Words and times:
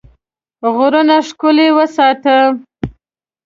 غرونه 0.75 1.15
ښکلي 1.27 1.67
وساته. 1.77 2.37